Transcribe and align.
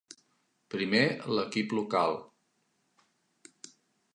Primer 0.75 1.01
l'equip 1.33 1.75
local. 1.81 2.17